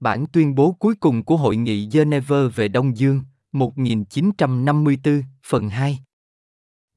Bản 0.00 0.26
tuyên 0.32 0.54
bố 0.54 0.72
cuối 0.72 0.94
cùng 0.94 1.24
của 1.24 1.36
Hội 1.36 1.56
nghị 1.56 1.88
Geneva 1.92 2.36
về 2.54 2.68
Đông 2.68 2.96
Dương, 2.96 3.22
1954, 3.52 5.22
phần 5.44 5.68
2. 5.68 5.98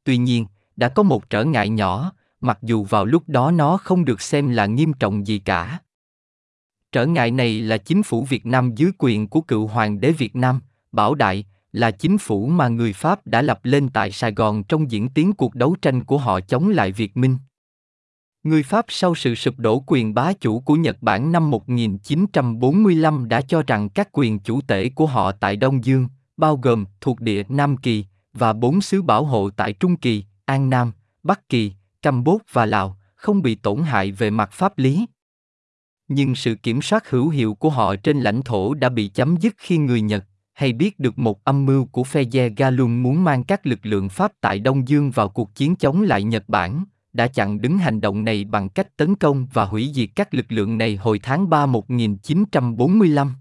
Tuy 0.03 0.17
nhiên, 0.17 0.45
đã 0.75 0.89
có 0.89 1.03
một 1.03 1.29
trở 1.29 1.43
ngại 1.43 1.69
nhỏ, 1.69 2.13
mặc 2.41 2.59
dù 2.61 2.83
vào 2.83 3.05
lúc 3.05 3.23
đó 3.27 3.51
nó 3.51 3.77
không 3.77 4.05
được 4.05 4.21
xem 4.21 4.49
là 4.49 4.65
nghiêm 4.65 4.93
trọng 4.93 5.27
gì 5.27 5.39
cả. 5.39 5.79
Trở 6.91 7.05
ngại 7.05 7.31
này 7.31 7.61
là 7.61 7.77
chính 7.77 8.03
phủ 8.03 8.23
Việt 8.23 8.45
Nam 8.45 8.75
dưới 8.75 8.91
quyền 8.97 9.27
của 9.27 9.41
cựu 9.41 9.67
hoàng 9.67 9.99
đế 9.99 10.11
Việt 10.11 10.35
Nam, 10.35 10.61
Bảo 10.91 11.15
Đại, 11.15 11.45
là 11.71 11.91
chính 11.91 12.17
phủ 12.17 12.47
mà 12.47 12.67
người 12.67 12.93
Pháp 12.93 13.27
đã 13.27 13.41
lập 13.41 13.59
lên 13.63 13.89
tại 13.89 14.11
Sài 14.11 14.33
Gòn 14.33 14.63
trong 14.63 14.91
diễn 14.91 15.09
tiến 15.09 15.33
cuộc 15.33 15.55
đấu 15.55 15.75
tranh 15.81 16.03
của 16.03 16.17
họ 16.17 16.39
chống 16.41 16.69
lại 16.69 16.91
Việt 16.91 17.17
Minh. 17.17 17.37
Người 18.43 18.63
Pháp 18.63 18.85
sau 18.89 19.15
sự 19.15 19.35
sụp 19.35 19.59
đổ 19.59 19.83
quyền 19.87 20.13
bá 20.13 20.33
chủ 20.33 20.59
của 20.59 20.75
Nhật 20.75 20.97
Bản 21.01 21.31
năm 21.31 21.51
1945 21.51 23.27
đã 23.29 23.41
cho 23.41 23.63
rằng 23.67 23.89
các 23.89 24.09
quyền 24.11 24.39
chủ 24.39 24.61
tể 24.61 24.89
của 24.89 25.05
họ 25.05 25.31
tại 25.31 25.55
Đông 25.55 25.85
Dương, 25.85 26.07
bao 26.37 26.57
gồm 26.57 26.85
thuộc 27.01 27.21
địa 27.21 27.43
Nam 27.49 27.77
Kỳ 27.77 28.05
và 28.33 28.53
bốn 28.53 28.81
xứ 28.81 29.01
bảo 29.01 29.25
hộ 29.25 29.49
tại 29.49 29.73
Trung 29.73 29.95
Kỳ, 29.95 30.23
An 30.45 30.69
Nam, 30.69 30.91
Bắc 31.23 31.49
Kỳ, 31.49 31.73
Campuchia 32.01 32.43
và 32.51 32.65
Lào, 32.65 32.97
không 33.15 33.41
bị 33.41 33.55
tổn 33.55 33.83
hại 33.83 34.11
về 34.11 34.29
mặt 34.29 34.49
pháp 34.51 34.77
lý. 34.77 35.05
Nhưng 36.07 36.35
sự 36.35 36.55
kiểm 36.55 36.81
soát 36.81 37.09
hữu 37.09 37.29
hiệu 37.29 37.53
của 37.53 37.69
họ 37.69 37.95
trên 37.95 38.19
lãnh 38.19 38.41
thổ 38.41 38.73
đã 38.73 38.89
bị 38.89 39.07
chấm 39.07 39.37
dứt 39.37 39.53
khi 39.57 39.77
người 39.77 40.01
Nhật, 40.01 40.25
hay 40.53 40.73
biết 40.73 40.99
được 40.99 41.19
một 41.19 41.43
âm 41.43 41.65
mưu 41.65 41.85
của 41.85 42.03
phe 42.03 42.23
Galung 42.57 43.03
muốn 43.03 43.23
mang 43.23 43.43
các 43.43 43.65
lực 43.65 43.79
lượng 43.83 44.09
Pháp 44.09 44.31
tại 44.41 44.59
Đông 44.59 44.87
Dương 44.87 45.11
vào 45.11 45.29
cuộc 45.29 45.55
chiến 45.55 45.75
chống 45.75 46.01
lại 46.01 46.23
Nhật 46.23 46.49
Bản, 46.49 46.85
đã 47.13 47.27
chặn 47.27 47.61
đứng 47.61 47.77
hành 47.77 48.01
động 48.01 48.23
này 48.23 48.43
bằng 48.43 48.69
cách 48.69 48.97
tấn 48.97 49.15
công 49.15 49.47
và 49.53 49.65
hủy 49.65 49.91
diệt 49.93 50.09
các 50.15 50.33
lực 50.33 50.45
lượng 50.49 50.77
này 50.77 50.95
hồi 50.95 51.19
tháng 51.23 51.49
3 51.49 51.65
1945. 51.65 53.33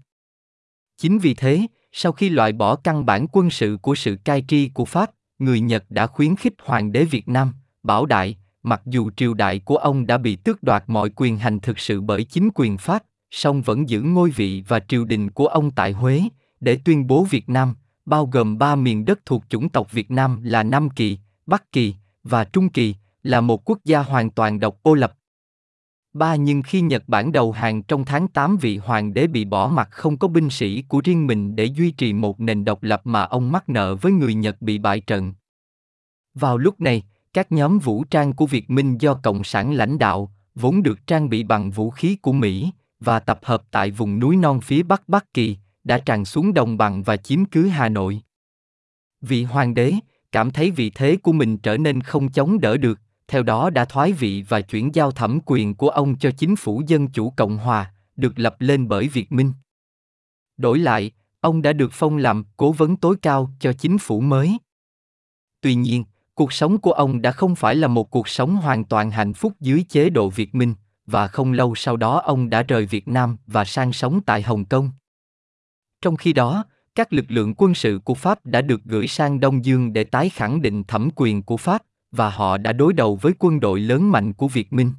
Chính 0.97 1.19
vì 1.19 1.33
thế, 1.33 1.67
sau 1.91 2.11
khi 2.11 2.29
loại 2.29 2.51
bỏ 2.51 2.75
căn 2.75 3.05
bản 3.05 3.27
quân 3.31 3.49
sự 3.49 3.77
của 3.81 3.95
sự 3.95 4.17
cai 4.23 4.45
tri 4.47 4.69
của 4.69 4.85
Pháp, 4.85 5.11
người 5.39 5.59
Nhật 5.59 5.85
đã 5.89 6.07
khuyến 6.07 6.35
khích 6.35 6.53
Hoàng 6.63 6.91
đế 6.91 7.05
Việt 7.05 7.27
Nam, 7.27 7.53
Bảo 7.83 8.05
Đại, 8.05 8.37
mặc 8.63 8.81
dù 8.85 9.09
triều 9.17 9.33
đại 9.33 9.59
của 9.59 9.77
ông 9.77 10.07
đã 10.07 10.17
bị 10.17 10.35
tước 10.35 10.63
đoạt 10.63 10.83
mọi 10.87 11.09
quyền 11.15 11.37
hành 11.37 11.59
thực 11.59 11.79
sự 11.79 12.01
bởi 12.01 12.23
chính 12.23 12.49
quyền 12.55 12.77
Pháp, 12.77 13.03
song 13.31 13.61
vẫn 13.61 13.89
giữ 13.89 14.01
ngôi 14.01 14.29
vị 14.29 14.63
và 14.67 14.79
triều 14.79 15.05
đình 15.05 15.31
của 15.31 15.47
ông 15.47 15.71
tại 15.71 15.91
Huế, 15.91 16.21
để 16.59 16.79
tuyên 16.85 17.07
bố 17.07 17.23
Việt 17.23 17.49
Nam, 17.49 17.75
bao 18.05 18.25
gồm 18.25 18.57
ba 18.57 18.75
miền 18.75 19.05
đất 19.05 19.19
thuộc 19.25 19.43
chủng 19.49 19.69
tộc 19.69 19.91
Việt 19.91 20.11
Nam 20.11 20.43
là 20.43 20.63
Nam 20.63 20.89
Kỳ, 20.89 21.17
Bắc 21.45 21.71
Kỳ 21.71 21.95
và 22.23 22.43
Trung 22.43 22.69
Kỳ, 22.69 22.95
là 23.23 23.41
một 23.41 23.69
quốc 23.69 23.79
gia 23.85 23.99
hoàn 23.99 24.29
toàn 24.29 24.59
độc 24.59 24.79
ô 24.81 24.93
lập. 24.93 25.13
Ba 26.13 26.35
nhưng 26.35 26.61
khi 26.61 26.81
Nhật 26.81 27.03
Bản 27.07 27.31
đầu 27.31 27.51
hàng 27.51 27.83
trong 27.83 28.05
tháng 28.05 28.27
8 28.27 28.57
vị 28.57 28.77
hoàng 28.77 29.13
đế 29.13 29.27
bị 29.27 29.45
bỏ 29.45 29.67
mặt 29.67 29.87
không 29.91 30.17
có 30.17 30.27
binh 30.27 30.49
sĩ 30.49 30.81
của 30.81 31.01
riêng 31.03 31.27
mình 31.27 31.55
để 31.55 31.65
duy 31.65 31.91
trì 31.91 32.13
một 32.13 32.39
nền 32.39 32.65
độc 32.65 32.83
lập 32.83 33.01
mà 33.03 33.23
ông 33.23 33.51
mắc 33.51 33.69
nợ 33.69 33.95
với 33.95 34.11
người 34.11 34.33
Nhật 34.33 34.61
bị 34.61 34.77
bại 34.77 34.99
trận. 34.99 35.33
Vào 36.33 36.57
lúc 36.57 36.81
này, 36.81 37.03
các 37.33 37.51
nhóm 37.51 37.79
vũ 37.79 38.03
trang 38.03 38.33
của 38.33 38.45
Việt 38.45 38.69
Minh 38.69 38.97
do 38.97 39.13
Cộng 39.13 39.43
sản 39.43 39.73
lãnh 39.73 39.99
đạo, 39.99 40.31
vốn 40.55 40.83
được 40.83 41.07
trang 41.07 41.29
bị 41.29 41.43
bằng 41.43 41.71
vũ 41.71 41.89
khí 41.89 42.15
của 42.21 42.31
Mỹ, 42.31 42.71
và 42.99 43.19
tập 43.19 43.39
hợp 43.43 43.63
tại 43.71 43.91
vùng 43.91 44.19
núi 44.19 44.35
non 44.35 44.61
phía 44.61 44.83
Bắc 44.83 45.09
Bắc 45.09 45.33
Kỳ, 45.33 45.57
đã 45.83 45.99
tràn 45.99 46.25
xuống 46.25 46.53
đồng 46.53 46.77
bằng 46.77 47.03
và 47.03 47.17
chiếm 47.17 47.45
cứ 47.45 47.67
Hà 47.67 47.89
Nội. 47.89 48.21
Vị 49.21 49.43
hoàng 49.43 49.73
đế 49.73 49.93
cảm 50.31 50.51
thấy 50.51 50.71
vị 50.71 50.91
thế 50.95 51.17
của 51.23 51.31
mình 51.31 51.57
trở 51.57 51.77
nên 51.77 52.01
không 52.01 52.31
chống 52.31 52.59
đỡ 52.59 52.77
được, 52.77 52.99
theo 53.33 53.43
đó 53.43 53.69
đã 53.69 53.85
thoái 53.85 54.13
vị 54.13 54.43
và 54.49 54.61
chuyển 54.61 54.95
giao 54.95 55.11
thẩm 55.11 55.39
quyền 55.45 55.75
của 55.75 55.89
ông 55.89 56.15
cho 56.17 56.31
chính 56.31 56.55
phủ 56.55 56.81
Dân 56.87 57.07
chủ 57.07 57.29
Cộng 57.29 57.57
hòa, 57.57 57.93
được 58.15 58.39
lập 58.39 58.55
lên 58.59 58.87
bởi 58.87 59.07
Việt 59.07 59.31
Minh. 59.31 59.53
Đổi 60.57 60.79
lại, 60.79 61.11
ông 61.39 61.61
đã 61.61 61.73
được 61.73 61.89
phong 61.91 62.17
làm 62.17 62.43
cố 62.57 62.71
vấn 62.71 62.95
tối 62.95 63.15
cao 63.21 63.49
cho 63.59 63.73
chính 63.73 63.97
phủ 63.97 64.19
mới. 64.19 64.57
Tuy 65.61 65.75
nhiên, 65.75 66.03
cuộc 66.33 66.53
sống 66.53 66.77
của 66.77 66.91
ông 66.91 67.21
đã 67.21 67.31
không 67.31 67.55
phải 67.55 67.75
là 67.75 67.87
một 67.87 68.11
cuộc 68.11 68.27
sống 68.27 68.55
hoàn 68.55 68.83
toàn 68.83 69.11
hạnh 69.11 69.33
phúc 69.33 69.53
dưới 69.59 69.85
chế 69.89 70.09
độ 70.09 70.29
Việt 70.29 70.55
Minh, 70.55 70.75
và 71.05 71.27
không 71.27 71.51
lâu 71.51 71.75
sau 71.75 71.97
đó 71.97 72.21
ông 72.25 72.49
đã 72.49 72.63
rời 72.63 72.85
Việt 72.85 73.07
Nam 73.07 73.37
và 73.47 73.65
sang 73.65 73.93
sống 73.93 74.21
tại 74.25 74.41
Hồng 74.41 74.65
Kông. 74.65 74.91
Trong 76.01 76.15
khi 76.15 76.33
đó, 76.33 76.65
các 76.95 77.13
lực 77.13 77.25
lượng 77.27 77.53
quân 77.57 77.73
sự 77.73 77.99
của 78.03 78.13
Pháp 78.13 78.45
đã 78.45 78.61
được 78.61 78.83
gửi 78.83 79.07
sang 79.07 79.39
Đông 79.39 79.65
Dương 79.65 79.93
để 79.93 80.03
tái 80.03 80.29
khẳng 80.29 80.61
định 80.61 80.83
thẩm 80.83 81.09
quyền 81.15 81.43
của 81.43 81.57
Pháp, 81.57 81.83
và 82.13 82.29
họ 82.29 82.57
đã 82.57 82.73
đối 82.73 82.93
đầu 82.93 83.15
với 83.21 83.33
quân 83.39 83.59
đội 83.59 83.79
lớn 83.79 84.11
mạnh 84.11 84.33
của 84.33 84.47
Việt 84.47 84.73
Minh. 84.73 84.91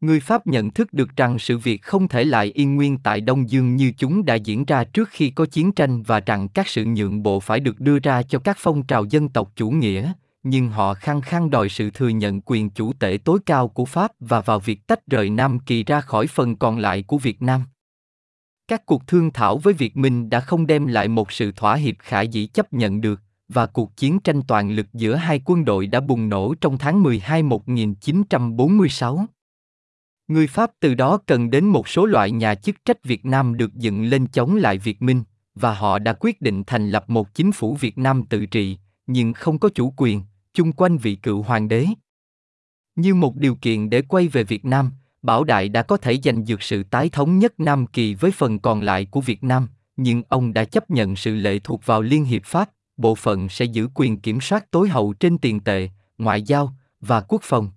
Người 0.00 0.20
Pháp 0.20 0.46
nhận 0.46 0.70
thức 0.70 0.92
được 0.92 1.16
rằng 1.16 1.38
sự 1.38 1.58
việc 1.58 1.82
không 1.82 2.08
thể 2.08 2.24
lại 2.24 2.52
yên 2.54 2.74
nguyên 2.74 2.98
tại 2.98 3.20
Đông 3.20 3.50
Dương 3.50 3.76
như 3.76 3.92
chúng 3.98 4.24
đã 4.24 4.34
diễn 4.34 4.64
ra 4.64 4.84
trước 4.84 5.08
khi 5.12 5.30
có 5.30 5.46
chiến 5.46 5.72
tranh 5.72 6.02
và 6.02 6.20
rằng 6.20 6.48
các 6.48 6.68
sự 6.68 6.84
nhượng 6.84 7.22
bộ 7.22 7.40
phải 7.40 7.60
được 7.60 7.80
đưa 7.80 7.98
ra 7.98 8.22
cho 8.22 8.38
các 8.38 8.56
phong 8.60 8.82
trào 8.82 9.04
dân 9.04 9.28
tộc 9.28 9.52
chủ 9.56 9.70
nghĩa, 9.70 10.12
nhưng 10.42 10.68
họ 10.68 10.94
khăng 10.94 11.20
khăng 11.20 11.50
đòi 11.50 11.68
sự 11.68 11.90
thừa 11.90 12.08
nhận 12.08 12.40
quyền 12.40 12.70
chủ 12.70 12.92
tể 12.92 13.18
tối 13.24 13.38
cao 13.46 13.68
của 13.68 13.84
Pháp 13.84 14.12
và 14.20 14.40
vào 14.40 14.60
việc 14.60 14.86
tách 14.86 15.06
rời 15.06 15.30
Nam 15.30 15.58
Kỳ 15.58 15.84
ra 15.84 16.00
khỏi 16.00 16.26
phần 16.26 16.56
còn 16.56 16.78
lại 16.78 17.02
của 17.02 17.18
Việt 17.18 17.42
Nam. 17.42 17.62
Các 18.68 18.86
cuộc 18.86 19.06
thương 19.06 19.30
thảo 19.30 19.58
với 19.58 19.74
Việt 19.74 19.96
Minh 19.96 20.30
đã 20.30 20.40
không 20.40 20.66
đem 20.66 20.86
lại 20.86 21.08
một 21.08 21.32
sự 21.32 21.52
thỏa 21.56 21.74
hiệp 21.74 21.94
khả 21.98 22.20
dĩ 22.20 22.46
chấp 22.46 22.72
nhận 22.72 23.00
được, 23.00 23.20
và 23.48 23.66
cuộc 23.66 23.96
chiến 23.96 24.20
tranh 24.20 24.42
toàn 24.42 24.70
lực 24.70 24.86
giữa 24.92 25.14
hai 25.14 25.40
quân 25.44 25.64
đội 25.64 25.86
đã 25.86 26.00
bùng 26.00 26.28
nổ 26.28 26.54
trong 26.54 26.78
tháng 26.78 27.02
12 27.02 27.42
1946. 27.42 29.26
Người 30.28 30.46
Pháp 30.46 30.70
từ 30.80 30.94
đó 30.94 31.18
cần 31.26 31.50
đến 31.50 31.64
một 31.64 31.88
số 31.88 32.06
loại 32.06 32.30
nhà 32.30 32.54
chức 32.54 32.84
trách 32.84 33.04
Việt 33.04 33.24
Nam 33.24 33.56
được 33.56 33.74
dựng 33.74 34.04
lên 34.04 34.26
chống 34.26 34.56
lại 34.56 34.78
Việt 34.78 35.02
Minh, 35.02 35.22
và 35.54 35.74
họ 35.74 35.98
đã 35.98 36.12
quyết 36.20 36.40
định 36.40 36.62
thành 36.66 36.90
lập 36.90 37.04
một 37.10 37.34
chính 37.34 37.52
phủ 37.52 37.74
Việt 37.74 37.98
Nam 37.98 38.22
tự 38.22 38.46
trị, 38.46 38.78
nhưng 39.06 39.32
không 39.32 39.58
có 39.58 39.68
chủ 39.74 39.92
quyền, 39.96 40.22
chung 40.54 40.72
quanh 40.72 40.98
vị 40.98 41.14
cựu 41.14 41.42
hoàng 41.42 41.68
đế. 41.68 41.86
Như 42.96 43.14
một 43.14 43.36
điều 43.36 43.54
kiện 43.54 43.90
để 43.90 44.02
quay 44.02 44.28
về 44.28 44.44
Việt 44.44 44.64
Nam, 44.64 44.90
Bảo 45.22 45.44
Đại 45.44 45.68
đã 45.68 45.82
có 45.82 45.96
thể 45.96 46.18
giành 46.24 46.44
được 46.44 46.62
sự 46.62 46.82
tái 46.82 47.08
thống 47.08 47.38
nhất 47.38 47.60
Nam 47.60 47.86
Kỳ 47.86 48.14
với 48.14 48.30
phần 48.30 48.58
còn 48.58 48.80
lại 48.80 49.04
của 49.04 49.20
Việt 49.20 49.44
Nam, 49.44 49.68
nhưng 49.96 50.22
ông 50.28 50.52
đã 50.52 50.64
chấp 50.64 50.90
nhận 50.90 51.16
sự 51.16 51.34
lệ 51.34 51.58
thuộc 51.58 51.86
vào 51.86 52.02
Liên 52.02 52.24
Hiệp 52.24 52.44
Pháp, 52.44 52.70
bộ 52.96 53.14
phận 53.14 53.48
sẽ 53.48 53.64
giữ 53.64 53.88
quyền 53.94 54.20
kiểm 54.20 54.40
soát 54.40 54.70
tối 54.70 54.88
hậu 54.88 55.12
trên 55.12 55.38
tiền 55.38 55.60
tệ, 55.60 55.88
ngoại 56.18 56.42
giao 56.42 56.72
và 57.00 57.20
quốc 57.20 57.40
phòng. 57.44 57.70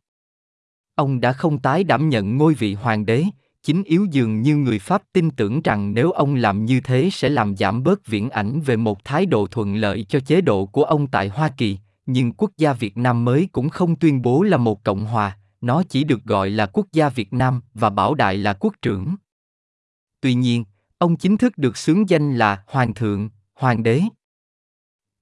Ông 0.95 1.21
đã 1.21 1.33
không 1.33 1.59
tái 1.59 1.83
đảm 1.83 2.09
nhận 2.09 2.37
ngôi 2.37 2.53
vị 2.53 2.73
hoàng 2.73 3.05
đế, 3.05 3.25
chính 3.63 3.83
yếu 3.83 4.05
dường 4.11 4.41
như 4.41 4.55
người 4.55 4.79
Pháp 4.79 5.03
tin 5.13 5.31
tưởng 5.31 5.61
rằng 5.61 5.93
nếu 5.93 6.11
ông 6.11 6.35
làm 6.35 6.65
như 6.65 6.81
thế 6.83 7.09
sẽ 7.11 7.29
làm 7.29 7.55
giảm 7.57 7.83
bớt 7.83 8.07
viễn 8.07 8.29
ảnh 8.29 8.61
về 8.61 8.75
một 8.75 9.03
thái 9.03 9.25
độ 9.25 9.47
thuận 9.47 9.75
lợi 9.75 10.05
cho 10.09 10.19
chế 10.19 10.41
độ 10.41 10.65
của 10.65 10.83
ông 10.83 11.07
tại 11.07 11.27
Hoa 11.27 11.49
Kỳ, 11.57 11.77
nhưng 12.05 12.33
quốc 12.33 12.51
gia 12.57 12.73
Việt 12.73 12.97
Nam 12.97 13.25
mới 13.25 13.49
cũng 13.51 13.69
không 13.69 13.95
tuyên 13.95 14.21
bố 14.21 14.43
là 14.43 14.57
một 14.57 14.83
cộng 14.83 15.05
hòa, 15.05 15.37
nó 15.61 15.83
chỉ 15.89 16.03
được 16.03 16.23
gọi 16.23 16.49
là 16.49 16.65
quốc 16.65 16.85
gia 16.93 17.09
Việt 17.09 17.33
Nam 17.33 17.61
và 17.73 17.89
bảo 17.89 18.15
đại 18.15 18.37
là 18.37 18.53
quốc 18.53 18.73
trưởng. 18.81 19.15
Tuy 20.21 20.33
nhiên, 20.33 20.65
ông 20.97 21.15
chính 21.15 21.37
thức 21.37 21.57
được 21.57 21.77
xướng 21.77 22.09
danh 22.09 22.37
là 22.37 22.63
Hoàng 22.67 22.93
thượng, 22.93 23.29
Hoàng 23.53 23.83
đế. 23.83 24.01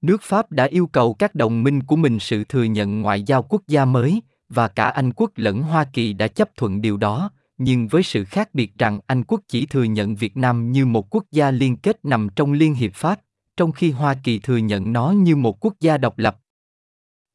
Nước 0.02 0.22
Pháp 0.22 0.52
đã 0.52 0.64
yêu 0.64 0.86
cầu 0.86 1.14
các 1.14 1.34
đồng 1.34 1.62
minh 1.62 1.82
của 1.82 1.96
mình 1.96 2.18
sự 2.18 2.44
thừa 2.44 2.64
nhận 2.64 3.00
ngoại 3.02 3.22
giao 3.22 3.42
quốc 3.42 3.62
gia 3.68 3.84
mới, 3.84 4.22
và 4.48 4.68
cả 4.68 4.84
Anh 4.84 5.12
quốc 5.12 5.30
lẫn 5.36 5.62
Hoa 5.62 5.84
Kỳ 5.84 6.12
đã 6.12 6.28
chấp 6.28 6.56
thuận 6.56 6.80
điều 6.80 6.96
đó, 6.96 7.30
nhưng 7.58 7.88
với 7.88 8.02
sự 8.02 8.24
khác 8.24 8.54
biệt 8.54 8.78
rằng 8.78 9.00
Anh 9.06 9.24
quốc 9.24 9.40
chỉ 9.48 9.66
thừa 9.66 9.82
nhận 9.82 10.14
Việt 10.14 10.36
Nam 10.36 10.72
như 10.72 10.86
một 10.86 11.14
quốc 11.14 11.24
gia 11.32 11.50
liên 11.50 11.76
kết 11.76 12.04
nằm 12.04 12.28
trong 12.36 12.52
Liên 12.52 12.74
Hiệp 12.74 12.94
Pháp, 12.94 13.20
trong 13.56 13.72
khi 13.72 13.90
Hoa 13.90 14.14
Kỳ 14.24 14.38
thừa 14.38 14.56
nhận 14.56 14.92
nó 14.92 15.10
như 15.10 15.36
một 15.36 15.64
quốc 15.64 15.74
gia 15.80 15.98
độc 15.98 16.18
lập. 16.18 16.38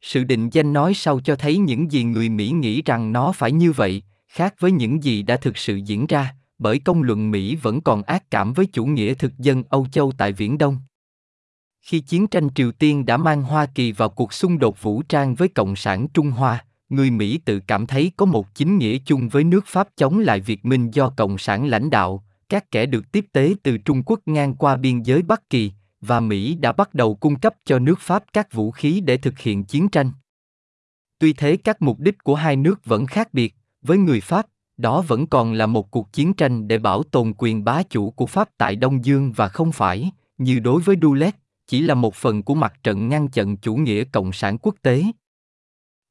Sự 0.01 0.23
định 0.23 0.49
danh 0.49 0.73
nói 0.73 0.93
sau 0.93 1.19
cho 1.19 1.35
thấy 1.35 1.57
những 1.57 1.91
gì 1.91 2.03
người 2.03 2.29
Mỹ 2.29 2.49
nghĩ 2.49 2.81
rằng 2.81 3.13
nó 3.13 3.31
phải 3.31 3.51
như 3.51 3.71
vậy, 3.71 4.03
khác 4.27 4.55
với 4.59 4.71
những 4.71 5.03
gì 5.03 5.23
đã 5.23 5.37
thực 5.37 5.57
sự 5.57 5.75
diễn 5.75 6.07
ra, 6.07 6.35
bởi 6.57 6.79
công 6.79 7.03
luận 7.03 7.31
Mỹ 7.31 7.55
vẫn 7.55 7.81
còn 7.81 8.03
ác 8.03 8.31
cảm 8.31 8.53
với 8.53 8.65
chủ 8.65 8.85
nghĩa 8.85 9.13
thực 9.13 9.37
dân 9.37 9.63
Âu 9.69 9.87
Châu 9.91 10.11
tại 10.17 10.31
Viễn 10.31 10.57
Đông. 10.57 10.77
Khi 11.83 11.99
chiến 11.99 12.27
tranh 12.27 12.49
Triều 12.55 12.71
Tiên 12.71 13.05
đã 13.05 13.17
mang 13.17 13.43
Hoa 13.43 13.65
Kỳ 13.65 13.91
vào 13.91 14.09
cuộc 14.09 14.33
xung 14.33 14.59
đột 14.59 14.81
vũ 14.81 15.01
trang 15.09 15.35
với 15.35 15.47
Cộng 15.47 15.75
sản 15.75 16.07
Trung 16.07 16.31
Hoa, 16.31 16.65
người 16.89 17.11
Mỹ 17.11 17.39
tự 17.45 17.59
cảm 17.59 17.87
thấy 17.87 18.11
có 18.17 18.25
một 18.25 18.55
chính 18.55 18.77
nghĩa 18.77 18.97
chung 19.05 19.29
với 19.29 19.43
nước 19.43 19.65
Pháp 19.67 19.87
chống 19.97 20.19
lại 20.19 20.39
Việt 20.39 20.65
Minh 20.65 20.91
do 20.91 21.09
Cộng 21.09 21.37
sản 21.37 21.65
lãnh 21.65 21.89
đạo, 21.89 22.23
các 22.49 22.71
kẻ 22.71 22.85
được 22.85 23.11
tiếp 23.11 23.25
tế 23.31 23.55
từ 23.63 23.77
Trung 23.77 24.03
Quốc 24.05 24.19
ngang 24.25 24.55
qua 24.55 24.77
biên 24.77 25.01
giới 25.01 25.21
Bắc 25.21 25.49
Kỳ, 25.49 25.71
và 26.01 26.19
Mỹ 26.19 26.55
đã 26.55 26.71
bắt 26.71 26.93
đầu 26.93 27.15
cung 27.15 27.39
cấp 27.39 27.53
cho 27.65 27.79
nước 27.79 27.99
Pháp 27.99 28.23
các 28.33 28.53
vũ 28.53 28.71
khí 28.71 29.01
để 29.01 29.17
thực 29.17 29.39
hiện 29.39 29.63
chiến 29.63 29.89
tranh. 29.89 30.11
Tuy 31.19 31.33
thế 31.33 31.57
các 31.57 31.81
mục 31.81 31.99
đích 31.99 32.23
của 32.23 32.35
hai 32.35 32.55
nước 32.55 32.85
vẫn 32.85 33.05
khác 33.05 33.33
biệt, 33.33 33.55
với 33.81 33.97
người 33.97 34.21
Pháp, 34.21 34.45
đó 34.77 35.01
vẫn 35.01 35.27
còn 35.27 35.53
là 35.53 35.65
một 35.65 35.91
cuộc 35.91 36.13
chiến 36.13 36.33
tranh 36.33 36.67
để 36.67 36.77
bảo 36.77 37.03
tồn 37.03 37.33
quyền 37.37 37.63
bá 37.63 37.83
chủ 37.83 38.11
của 38.11 38.25
Pháp 38.25 38.49
tại 38.57 38.75
Đông 38.75 39.05
Dương 39.05 39.31
và 39.31 39.47
không 39.47 39.71
phải, 39.71 40.11
như 40.37 40.59
đối 40.59 40.81
với 40.81 40.95
dulet 41.01 41.42
chỉ 41.67 41.81
là 41.81 41.93
một 41.93 42.15
phần 42.15 42.43
của 42.43 42.55
mặt 42.55 42.73
trận 42.83 43.09
ngăn 43.09 43.27
chặn 43.27 43.57
chủ 43.57 43.75
nghĩa 43.75 44.03
cộng 44.03 44.31
sản 44.31 44.57
quốc 44.57 44.75
tế. 44.81 45.03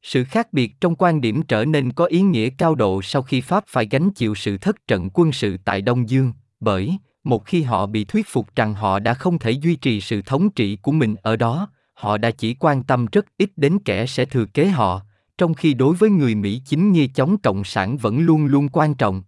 Sự 0.03 0.25
khác 0.25 0.53
biệt 0.53 0.81
trong 0.81 0.97
quan 0.97 1.21
điểm 1.21 1.43
trở 1.43 1.65
nên 1.65 1.93
có 1.93 2.05
ý 2.05 2.21
nghĩa 2.21 2.51
cao 2.51 2.75
độ 2.75 3.03
sau 3.03 3.23
khi 3.23 3.41
Pháp 3.41 3.65
phải 3.67 3.89
gánh 3.91 4.11
chịu 4.11 4.35
sự 4.35 4.59
thất 4.59 4.77
trận 4.87 5.11
quân 5.15 5.33
sự 5.33 5.57
tại 5.65 5.83
Đông 5.83 6.09
Dương, 6.09 6.33
bởi, 6.61 6.97
một 7.25 7.47
khi 7.47 7.63
họ 7.63 7.87
bị 7.87 8.05
thuyết 8.05 8.27
phục 8.29 8.57
rằng 8.57 8.75
họ 8.75 8.99
đã 8.99 9.15
không 9.15 9.39
thể 9.39 9.51
duy 9.51 9.77
trì 9.77 10.01
sự 10.01 10.23
thống 10.23 10.51
trị 10.51 10.77
của 10.77 10.93
mình 10.93 11.15
ở 11.23 11.37
đó, 11.37 11.69
họ 11.95 12.19
đã 12.19 12.31
chỉ 12.31 12.55
quan 12.55 12.83
tâm 12.83 13.07
rất 13.13 13.27
ít 13.39 13.51
đến 13.57 13.79
kẻ 13.85 14.07
sẽ 14.07 14.25
thừa 14.25 14.45
kế 14.45 14.67
họ, 14.67 15.03
trong 15.39 15.55
khi 15.55 15.75
đối 15.75 15.97
với 15.97 16.11
người 16.11 16.35
Mỹ 16.35 16.63
chính 16.65 16.93
nghĩa 16.93 17.07
chống 17.15 17.37
cộng 17.39 17.65
sản 17.65 17.97
vẫn 17.97 18.21
luôn 18.21 18.47
luôn 18.47 18.69
quan 18.69 18.95
trọng. 18.95 19.23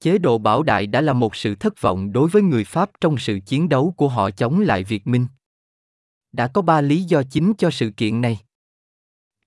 Chế 0.00 0.18
độ 0.18 0.38
bảo 0.38 0.62
đại 0.62 0.86
đã 0.86 1.00
là 1.00 1.12
một 1.12 1.36
sự 1.36 1.54
thất 1.54 1.80
vọng 1.80 2.12
đối 2.12 2.28
với 2.28 2.42
người 2.42 2.64
Pháp 2.64 2.90
trong 3.00 3.18
sự 3.18 3.38
chiến 3.46 3.68
đấu 3.68 3.94
của 3.96 4.08
họ 4.08 4.30
chống 4.30 4.60
lại 4.60 4.84
Việt 4.84 5.06
Minh. 5.06 5.26
Đã 6.32 6.46
có 6.46 6.62
ba 6.62 6.80
lý 6.80 7.02
do 7.02 7.22
chính 7.30 7.52
cho 7.58 7.70
sự 7.70 7.90
kiện 7.90 8.20
này. 8.20 8.38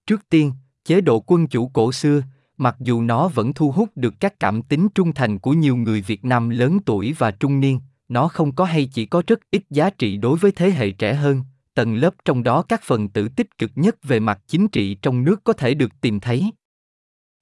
Trước 0.08 0.30
tiên, 0.30 0.52
chế 0.86 1.02
độ 1.02 1.20
quân 1.20 1.48
chủ 1.48 1.68
cổ 1.68 1.92
xưa, 1.92 2.22
mặc 2.58 2.76
dù 2.80 3.02
nó 3.02 3.28
vẫn 3.28 3.54
thu 3.54 3.72
hút 3.72 3.90
được 3.96 4.14
các 4.20 4.40
cảm 4.40 4.62
tính 4.62 4.88
trung 4.96 5.14
thành 5.14 5.40
của 5.40 5.54
nhiều 5.54 5.76
người 5.76 6.02
Việt 6.02 6.26
Nam 6.26 6.50
lớn 6.50 6.80
tuổi 6.86 7.14
và 7.18 7.32
trung 7.32 7.60
niên, 7.60 7.80
nó 8.08 8.28
không 8.28 8.56
có 8.56 8.66
hay 8.66 8.90
chỉ 8.94 9.06
có 9.06 9.24
rất 9.28 9.40
ít 9.52 9.64
giá 9.70 9.90
trị 9.90 10.18
đối 10.18 10.38
với 10.38 10.52
thế 10.52 10.72
hệ 10.72 10.92
trẻ 10.92 11.14
hơn, 11.14 11.44
tầng 11.74 11.96
lớp 11.96 12.14
trong 12.26 12.44
đó 12.44 12.62
các 12.62 12.82
phần 12.84 13.10
tử 13.10 13.28
tích 13.30 13.58
cực 13.58 13.72
nhất 13.76 13.96
về 14.04 14.20
mặt 14.20 14.42
chính 14.48 14.68
trị 14.68 14.96
trong 15.02 15.24
nước 15.24 15.44
có 15.44 15.54
thể 15.54 15.74
được 15.74 16.02
tìm 16.02 16.20
thấy. 16.20 16.52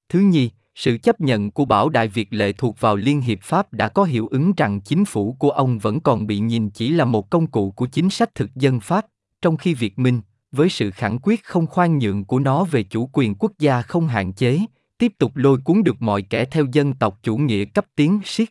Thứ 0.09 0.19
nhì, 0.19 0.49
sự 0.75 0.97
chấp 0.97 1.21
nhận 1.21 1.51
của 1.51 1.65
Bảo 1.65 1.89
Đại 1.89 2.07
Việt 2.07 2.33
lệ 2.33 2.51
thuộc 2.51 2.79
vào 2.79 2.95
Liên 2.95 3.21
Hiệp 3.21 3.41
Pháp 3.41 3.73
đã 3.73 3.89
có 3.89 4.03
hiệu 4.03 4.27
ứng 4.27 4.53
rằng 4.57 4.81
chính 4.81 5.05
phủ 5.05 5.35
của 5.39 5.51
ông 5.51 5.79
vẫn 5.79 5.99
còn 5.99 6.27
bị 6.27 6.39
nhìn 6.39 6.69
chỉ 6.69 6.89
là 6.89 7.05
một 7.05 7.29
công 7.29 7.47
cụ 7.47 7.71
của 7.71 7.85
chính 7.85 8.09
sách 8.09 8.35
thực 8.35 8.55
dân 8.55 8.79
Pháp, 8.79 9.05
trong 9.41 9.57
khi 9.57 9.73
Việt 9.73 9.99
Minh, 9.99 10.21
với 10.51 10.69
sự 10.69 10.91
khẳng 10.91 11.19
quyết 11.23 11.43
không 11.43 11.67
khoan 11.67 11.97
nhượng 11.97 12.25
của 12.25 12.39
nó 12.39 12.63
về 12.63 12.83
chủ 12.83 13.09
quyền 13.13 13.35
quốc 13.35 13.51
gia 13.59 13.81
không 13.81 14.07
hạn 14.07 14.33
chế, 14.33 14.59
tiếp 14.97 15.13
tục 15.17 15.31
lôi 15.35 15.57
cuốn 15.63 15.83
được 15.83 16.01
mọi 16.01 16.21
kẻ 16.21 16.45
theo 16.45 16.65
dân 16.71 16.93
tộc 16.93 17.19
chủ 17.23 17.37
nghĩa 17.37 17.65
cấp 17.65 17.85
tiến 17.95 18.19
siết. 18.25 18.49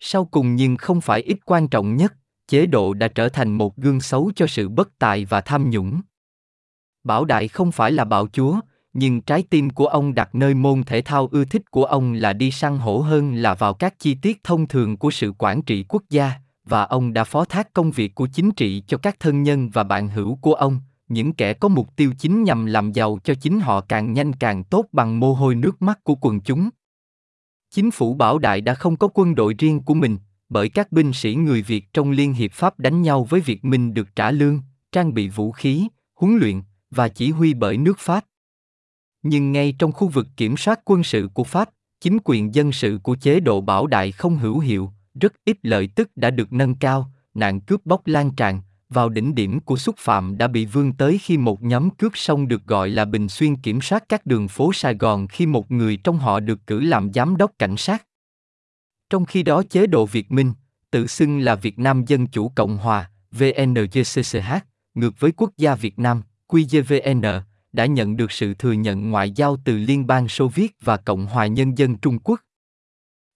Sau 0.00 0.24
cùng 0.24 0.56
nhưng 0.56 0.76
không 0.76 1.00
phải 1.00 1.22
ít 1.22 1.38
quan 1.44 1.68
trọng 1.68 1.96
nhất, 1.96 2.14
chế 2.48 2.66
độ 2.66 2.94
đã 2.94 3.08
trở 3.08 3.28
thành 3.28 3.52
một 3.52 3.76
gương 3.76 4.00
xấu 4.00 4.32
cho 4.36 4.46
sự 4.46 4.68
bất 4.68 4.98
tài 4.98 5.24
và 5.24 5.40
tham 5.40 5.70
nhũng. 5.70 6.00
Bảo 7.04 7.24
Đại 7.24 7.48
không 7.48 7.72
phải 7.72 7.92
là 7.92 8.04
bạo 8.04 8.28
chúa, 8.32 8.60
nhưng 8.92 9.20
trái 9.20 9.42
tim 9.50 9.70
của 9.70 9.86
ông 9.86 10.14
đặt 10.14 10.34
nơi 10.34 10.54
môn 10.54 10.82
thể 10.82 11.02
thao 11.02 11.28
ưa 11.32 11.44
thích 11.44 11.70
của 11.70 11.84
ông 11.84 12.12
là 12.12 12.32
đi 12.32 12.50
săn 12.50 12.78
hổ 12.78 12.98
hơn 12.98 13.34
là 13.34 13.54
vào 13.54 13.74
các 13.74 13.98
chi 13.98 14.14
tiết 14.14 14.44
thông 14.44 14.68
thường 14.68 14.96
của 14.96 15.10
sự 15.10 15.32
quản 15.38 15.62
trị 15.62 15.84
quốc 15.88 16.02
gia, 16.10 16.32
và 16.64 16.82
ông 16.82 17.12
đã 17.12 17.24
phó 17.24 17.44
thác 17.44 17.72
công 17.72 17.90
việc 17.90 18.14
của 18.14 18.28
chính 18.32 18.50
trị 18.50 18.82
cho 18.86 18.98
các 18.98 19.20
thân 19.20 19.42
nhân 19.42 19.70
và 19.70 19.84
bạn 19.84 20.08
hữu 20.08 20.38
của 20.40 20.54
ông, 20.54 20.80
những 21.08 21.32
kẻ 21.32 21.54
có 21.54 21.68
mục 21.68 21.96
tiêu 21.96 22.12
chính 22.18 22.44
nhằm 22.44 22.66
làm 22.66 22.92
giàu 22.92 23.18
cho 23.24 23.34
chính 23.34 23.60
họ 23.60 23.80
càng 23.80 24.12
nhanh 24.12 24.32
càng 24.32 24.64
tốt 24.64 24.86
bằng 24.92 25.20
mồ 25.20 25.34
hôi 25.34 25.54
nước 25.54 25.82
mắt 25.82 26.04
của 26.04 26.14
quần 26.14 26.40
chúng. 26.40 26.70
Chính 27.70 27.90
phủ 27.90 28.14
Bảo 28.14 28.38
Đại 28.38 28.60
đã 28.60 28.74
không 28.74 28.96
có 28.96 29.08
quân 29.14 29.34
đội 29.34 29.54
riêng 29.58 29.80
của 29.80 29.94
mình, 29.94 30.18
bởi 30.48 30.68
các 30.68 30.92
binh 30.92 31.12
sĩ 31.12 31.34
người 31.34 31.62
Việt 31.62 31.92
trong 31.92 32.10
Liên 32.10 32.32
Hiệp 32.32 32.52
Pháp 32.52 32.78
đánh 32.78 33.02
nhau 33.02 33.24
với 33.24 33.40
Việt 33.40 33.64
Minh 33.64 33.94
được 33.94 34.16
trả 34.16 34.30
lương, 34.30 34.60
trang 34.92 35.14
bị 35.14 35.28
vũ 35.28 35.52
khí, 35.52 35.88
huấn 36.14 36.36
luyện 36.36 36.62
và 36.90 37.08
chỉ 37.08 37.30
huy 37.30 37.54
bởi 37.54 37.76
nước 37.76 37.98
Pháp. 37.98 38.24
Nhưng 39.22 39.52
ngay 39.52 39.74
trong 39.78 39.92
khu 39.92 40.08
vực 40.08 40.26
kiểm 40.36 40.56
soát 40.56 40.80
quân 40.84 41.04
sự 41.04 41.28
của 41.34 41.44
Pháp, 41.44 41.70
chính 42.00 42.18
quyền 42.24 42.54
dân 42.54 42.72
sự 42.72 42.98
của 43.02 43.16
chế 43.20 43.40
độ 43.40 43.60
Bảo 43.60 43.86
Đại 43.86 44.12
không 44.12 44.36
hữu 44.36 44.58
hiệu, 44.58 44.90
rất 45.20 45.32
ít 45.44 45.56
lợi 45.62 45.88
tức 45.94 46.10
đã 46.16 46.30
được 46.30 46.52
nâng 46.52 46.74
cao, 46.74 47.10
nạn 47.34 47.60
cướp 47.60 47.86
bóc 47.86 48.06
lan 48.06 48.30
tràn, 48.36 48.60
vào 48.88 49.08
đỉnh 49.08 49.34
điểm 49.34 49.60
của 49.60 49.76
xúc 49.76 49.94
phạm 49.98 50.38
đã 50.38 50.48
bị 50.48 50.66
vươn 50.66 50.92
tới 50.92 51.18
khi 51.18 51.38
một 51.38 51.62
nhóm 51.62 51.90
cướp 51.90 52.16
sông 52.16 52.48
được 52.48 52.66
gọi 52.66 52.88
là 52.88 53.04
Bình 53.04 53.28
Xuyên 53.28 53.56
kiểm 53.56 53.80
soát 53.80 54.04
các 54.08 54.26
đường 54.26 54.48
phố 54.48 54.72
Sài 54.72 54.94
Gòn 54.94 55.28
khi 55.28 55.46
một 55.46 55.70
người 55.70 55.96
trong 55.96 56.18
họ 56.18 56.40
được 56.40 56.66
cử 56.66 56.80
làm 56.80 57.12
giám 57.12 57.36
đốc 57.36 57.52
cảnh 57.58 57.76
sát. 57.76 58.06
Trong 59.10 59.24
khi 59.24 59.42
đó 59.42 59.62
chế 59.70 59.86
độ 59.86 60.06
Việt 60.06 60.32
Minh, 60.32 60.52
tự 60.90 61.06
xưng 61.06 61.40
là 61.40 61.54
Việt 61.54 61.78
Nam 61.78 62.04
Dân 62.06 62.26
Chủ 62.26 62.48
Cộng 62.48 62.76
Hòa, 62.76 63.10
VNGCCH, 63.32 64.54
ngược 64.94 65.20
với 65.20 65.32
quốc 65.36 65.50
gia 65.56 65.74
Việt 65.74 65.98
Nam, 65.98 66.22
QGVN, 66.48 67.40
đã 67.72 67.86
nhận 67.86 68.16
được 68.16 68.32
sự 68.32 68.54
thừa 68.54 68.72
nhận 68.72 69.10
ngoại 69.10 69.30
giao 69.30 69.56
từ 69.64 69.76
Liên 69.76 70.06
bang 70.06 70.28
Xô 70.28 70.48
Viết 70.48 70.76
và 70.80 70.96
Cộng 70.96 71.26
hòa 71.26 71.46
Nhân 71.46 71.78
dân 71.78 71.96
Trung 71.96 72.18
Quốc. 72.18 72.40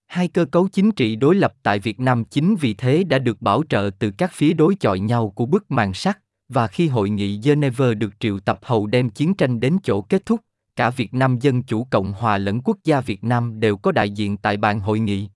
Hai 0.07 0.27
cơ 0.27 0.45
cấu 0.45 0.67
chính 0.67 0.91
trị 0.91 1.15
đối 1.15 1.35
lập 1.35 1.53
tại 1.63 1.79
Việt 1.79 1.99
Nam 1.99 2.23
chính 2.23 2.55
vì 2.55 2.73
thế 2.73 3.03
đã 3.03 3.19
được 3.19 3.41
bảo 3.41 3.63
trợ 3.69 3.89
từ 3.99 4.11
các 4.11 4.31
phía 4.33 4.53
đối 4.53 4.75
chọi 4.75 4.99
nhau 4.99 5.29
của 5.29 5.45
bức 5.45 5.71
màn 5.71 5.93
sắt, 5.93 6.19
và 6.49 6.67
khi 6.67 6.87
hội 6.87 7.09
nghị 7.09 7.39
Geneva 7.43 7.93
được 7.93 8.19
triệu 8.19 8.39
tập 8.39 8.59
hầu 8.61 8.87
đem 8.87 9.09
chiến 9.09 9.33
tranh 9.33 9.59
đến 9.59 9.77
chỗ 9.83 10.01
kết 10.01 10.25
thúc, 10.25 10.39
cả 10.75 10.89
Việt 10.89 11.13
Nam 11.13 11.39
Dân 11.39 11.63
Chủ 11.63 11.83
Cộng 11.83 12.13
Hòa 12.13 12.37
lẫn 12.37 12.61
quốc 12.61 12.77
gia 12.83 13.01
Việt 13.01 13.23
Nam 13.23 13.59
đều 13.59 13.77
có 13.77 13.91
đại 13.91 14.09
diện 14.09 14.37
tại 14.37 14.57
bàn 14.57 14.79
hội 14.79 14.99
nghị. 14.99 15.29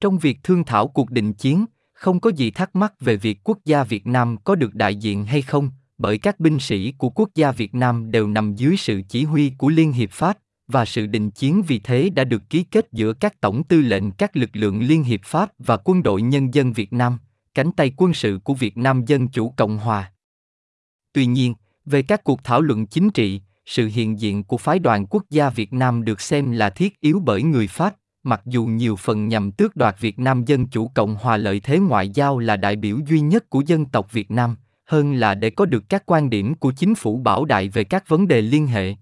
Trong 0.00 0.18
việc 0.18 0.38
thương 0.42 0.64
thảo 0.64 0.88
cuộc 0.88 1.10
định 1.10 1.32
chiến, 1.32 1.64
không 1.92 2.20
có 2.20 2.30
gì 2.30 2.50
thắc 2.50 2.76
mắc 2.76 3.00
về 3.00 3.16
việc 3.16 3.38
quốc 3.44 3.58
gia 3.64 3.84
Việt 3.84 4.06
Nam 4.06 4.36
có 4.44 4.54
được 4.54 4.74
đại 4.74 4.96
diện 4.96 5.24
hay 5.24 5.42
không, 5.42 5.70
bởi 6.00 6.18
các 6.18 6.40
binh 6.40 6.58
sĩ 6.58 6.92
của 6.98 7.08
quốc 7.10 7.28
gia 7.34 7.52
Việt 7.52 7.74
Nam 7.74 8.10
đều 8.10 8.28
nằm 8.28 8.54
dưới 8.54 8.76
sự 8.76 9.02
chỉ 9.08 9.24
huy 9.24 9.52
của 9.58 9.68
Liên 9.68 9.92
Hiệp 9.92 10.10
Pháp, 10.10 10.38
và 10.68 10.84
sự 10.84 11.06
đình 11.06 11.30
chiến 11.30 11.62
vì 11.62 11.78
thế 11.78 12.10
đã 12.10 12.24
được 12.24 12.50
ký 12.50 12.62
kết 12.62 12.88
giữa 12.92 13.12
các 13.12 13.40
tổng 13.40 13.64
tư 13.64 13.80
lệnh 13.80 14.10
các 14.10 14.36
lực 14.36 14.50
lượng 14.52 14.82
Liên 14.82 15.02
Hiệp 15.02 15.20
Pháp 15.24 15.52
và 15.58 15.76
Quân 15.76 16.02
đội 16.02 16.22
Nhân 16.22 16.54
dân 16.54 16.72
Việt 16.72 16.92
Nam, 16.92 17.18
cánh 17.54 17.72
tay 17.72 17.92
quân 17.96 18.14
sự 18.14 18.38
của 18.44 18.54
Việt 18.54 18.76
Nam 18.76 19.04
Dân 19.06 19.28
Chủ 19.28 19.54
Cộng 19.56 19.78
Hòa. 19.78 20.12
Tuy 21.12 21.26
nhiên, 21.26 21.54
về 21.86 22.02
các 22.02 22.24
cuộc 22.24 22.44
thảo 22.44 22.60
luận 22.60 22.86
chính 22.86 23.10
trị, 23.10 23.40
sự 23.66 23.90
hiện 23.92 24.20
diện 24.20 24.44
của 24.44 24.56
phái 24.56 24.78
đoàn 24.78 25.06
quốc 25.06 25.24
gia 25.30 25.50
Việt 25.50 25.72
Nam 25.72 26.04
được 26.04 26.20
xem 26.20 26.52
là 26.52 26.70
thiết 26.70 27.00
yếu 27.00 27.20
bởi 27.24 27.42
người 27.42 27.66
Pháp, 27.66 27.96
mặc 28.22 28.42
dù 28.46 28.66
nhiều 28.66 28.96
phần 28.96 29.28
nhằm 29.28 29.52
tước 29.52 29.76
đoạt 29.76 30.00
Việt 30.00 30.18
Nam 30.18 30.44
Dân 30.44 30.66
Chủ 30.66 30.88
Cộng 30.88 31.16
Hòa 31.16 31.36
lợi 31.36 31.60
thế 31.60 31.78
ngoại 31.78 32.08
giao 32.08 32.38
là 32.38 32.56
đại 32.56 32.76
biểu 32.76 32.98
duy 33.08 33.20
nhất 33.20 33.50
của 33.50 33.62
dân 33.66 33.84
tộc 33.84 34.12
Việt 34.12 34.30
Nam, 34.30 34.56
hơn 34.90 35.14
là 35.14 35.34
để 35.34 35.50
có 35.50 35.66
được 35.66 35.84
các 35.88 36.02
quan 36.06 36.30
điểm 36.30 36.54
của 36.54 36.72
chính 36.72 36.94
phủ 36.94 37.16
bảo 37.18 37.44
đại 37.44 37.68
về 37.68 37.84
các 37.84 38.08
vấn 38.08 38.28
đề 38.28 38.42
liên 38.42 38.66
hệ. 38.66 38.94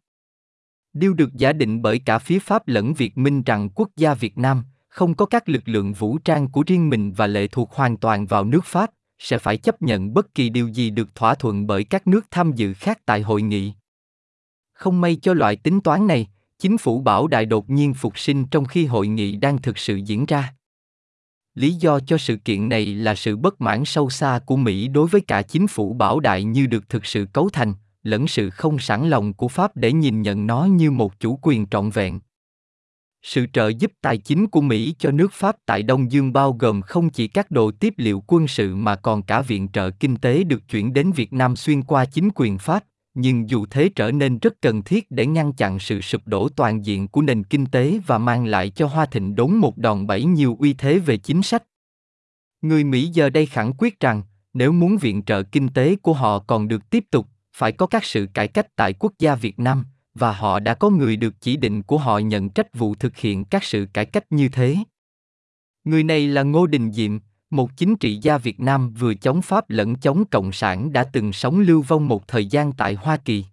Điều 0.92 1.14
được 1.14 1.34
giả 1.34 1.52
định 1.52 1.82
bởi 1.82 1.98
cả 1.98 2.18
phía 2.18 2.38
Pháp 2.38 2.68
lẫn 2.68 2.94
Việt 2.94 3.18
Minh 3.18 3.42
rằng 3.42 3.68
quốc 3.74 3.88
gia 3.96 4.14
Việt 4.14 4.38
Nam 4.38 4.64
không 4.88 5.14
có 5.14 5.26
các 5.26 5.48
lực 5.48 5.62
lượng 5.68 5.92
vũ 5.92 6.18
trang 6.18 6.48
của 6.48 6.62
riêng 6.66 6.90
mình 6.90 7.12
và 7.12 7.26
lệ 7.26 7.46
thuộc 7.46 7.72
hoàn 7.72 7.96
toàn 7.96 8.26
vào 8.26 8.44
nước 8.44 8.64
Pháp, 8.64 8.90
sẽ 9.18 9.38
phải 9.38 9.56
chấp 9.56 9.82
nhận 9.82 10.14
bất 10.14 10.34
kỳ 10.34 10.48
điều 10.48 10.68
gì 10.68 10.90
được 10.90 11.14
thỏa 11.14 11.34
thuận 11.34 11.66
bởi 11.66 11.84
các 11.84 12.06
nước 12.06 12.26
tham 12.30 12.52
dự 12.52 12.74
khác 12.74 12.98
tại 13.06 13.22
hội 13.22 13.42
nghị. 13.42 13.72
Không 14.72 15.00
may 15.00 15.16
cho 15.16 15.34
loại 15.34 15.56
tính 15.56 15.80
toán 15.80 16.06
này, 16.06 16.28
chính 16.58 16.78
phủ 16.78 17.00
bảo 17.00 17.26
đại 17.26 17.46
đột 17.46 17.70
nhiên 17.70 17.94
phục 17.94 18.18
sinh 18.18 18.46
trong 18.46 18.64
khi 18.64 18.86
hội 18.86 19.08
nghị 19.08 19.36
đang 19.36 19.62
thực 19.62 19.78
sự 19.78 19.96
diễn 19.96 20.26
ra. 20.26 20.54
Lý 21.58 21.72
do 21.72 22.00
cho 22.00 22.18
sự 22.18 22.36
kiện 22.36 22.68
này 22.68 22.86
là 22.86 23.14
sự 23.14 23.36
bất 23.36 23.60
mãn 23.60 23.84
sâu 23.84 24.10
xa 24.10 24.40
của 24.46 24.56
Mỹ 24.56 24.88
đối 24.88 25.06
với 25.06 25.20
cả 25.20 25.42
chính 25.42 25.66
phủ 25.66 25.92
bảo 25.92 26.20
đại 26.20 26.44
như 26.44 26.66
được 26.66 26.88
thực 26.88 27.06
sự 27.06 27.26
cấu 27.32 27.48
thành, 27.52 27.74
lẫn 28.02 28.26
sự 28.26 28.50
không 28.50 28.78
sẵn 28.78 29.10
lòng 29.10 29.34
của 29.34 29.48
Pháp 29.48 29.76
để 29.76 29.92
nhìn 29.92 30.22
nhận 30.22 30.46
nó 30.46 30.64
như 30.64 30.90
một 30.90 31.20
chủ 31.20 31.38
quyền 31.42 31.66
trọn 31.66 31.90
vẹn. 31.90 32.20
Sự 33.22 33.46
trợ 33.52 33.68
giúp 33.68 33.92
tài 34.00 34.18
chính 34.18 34.46
của 34.46 34.60
Mỹ 34.60 34.94
cho 34.98 35.10
nước 35.10 35.32
Pháp 35.32 35.56
tại 35.66 35.82
Đông 35.82 36.12
Dương 36.12 36.32
bao 36.32 36.52
gồm 36.52 36.82
không 36.82 37.10
chỉ 37.10 37.28
các 37.28 37.50
đồ 37.50 37.70
tiếp 37.70 37.94
liệu 37.96 38.22
quân 38.26 38.48
sự 38.48 38.74
mà 38.74 38.96
còn 38.96 39.22
cả 39.22 39.42
viện 39.42 39.68
trợ 39.72 39.90
kinh 39.90 40.16
tế 40.16 40.44
được 40.44 40.68
chuyển 40.68 40.92
đến 40.92 41.12
Việt 41.12 41.32
Nam 41.32 41.56
xuyên 41.56 41.82
qua 41.82 42.04
chính 42.04 42.28
quyền 42.34 42.58
Pháp, 42.58 42.84
nhưng 43.20 43.50
dù 43.50 43.66
thế 43.70 43.88
trở 43.88 44.10
nên 44.10 44.38
rất 44.38 44.60
cần 44.62 44.82
thiết 44.82 45.10
để 45.10 45.26
ngăn 45.26 45.52
chặn 45.52 45.78
sự 45.78 46.00
sụp 46.00 46.26
đổ 46.26 46.48
toàn 46.48 46.86
diện 46.86 47.08
của 47.08 47.22
nền 47.22 47.44
kinh 47.44 47.66
tế 47.66 48.00
và 48.06 48.18
mang 48.18 48.46
lại 48.46 48.70
cho 48.70 48.86
Hoa 48.86 49.06
Thịnh 49.06 49.34
đốn 49.34 49.54
một 49.54 49.78
đòn 49.78 50.06
bẩy 50.06 50.24
nhiều 50.24 50.56
uy 50.60 50.72
thế 50.72 50.98
về 50.98 51.16
chính 51.16 51.42
sách. 51.42 51.62
Người 52.62 52.84
Mỹ 52.84 53.06
giờ 53.06 53.30
đây 53.30 53.46
khẳng 53.46 53.72
quyết 53.78 54.00
rằng, 54.00 54.22
nếu 54.52 54.72
muốn 54.72 54.96
viện 54.96 55.22
trợ 55.22 55.42
kinh 55.42 55.68
tế 55.68 55.96
của 55.96 56.12
họ 56.12 56.38
còn 56.38 56.68
được 56.68 56.90
tiếp 56.90 57.04
tục, 57.10 57.26
phải 57.56 57.72
có 57.72 57.86
các 57.86 58.04
sự 58.04 58.26
cải 58.34 58.48
cách 58.48 58.76
tại 58.76 58.92
quốc 58.92 59.12
gia 59.18 59.34
Việt 59.34 59.58
Nam, 59.58 59.84
và 60.14 60.32
họ 60.32 60.60
đã 60.60 60.74
có 60.74 60.90
người 60.90 61.16
được 61.16 61.34
chỉ 61.40 61.56
định 61.56 61.82
của 61.82 61.98
họ 61.98 62.18
nhận 62.18 62.48
trách 62.48 62.74
vụ 62.74 62.94
thực 62.94 63.16
hiện 63.16 63.44
các 63.44 63.64
sự 63.64 63.86
cải 63.92 64.04
cách 64.04 64.24
như 64.30 64.48
thế. 64.48 64.76
Người 65.84 66.04
này 66.04 66.28
là 66.28 66.42
Ngô 66.42 66.66
Đình 66.66 66.92
Diệm, 66.92 67.18
một 67.50 67.76
chính 67.76 67.96
trị 67.96 68.18
gia 68.22 68.38
Việt 68.38 68.60
Nam 68.60 68.92
vừa 68.92 69.14
chống 69.14 69.42
Pháp 69.42 69.70
lẫn 69.70 69.96
chống 69.96 70.24
Cộng 70.30 70.52
sản 70.52 70.92
đã 70.92 71.04
từng 71.04 71.32
sống 71.32 71.60
lưu 71.60 71.82
vong 71.82 72.08
một 72.08 72.28
thời 72.28 72.46
gian 72.46 72.72
tại 72.72 72.94
Hoa 72.94 73.16
Kỳ. 73.16 73.44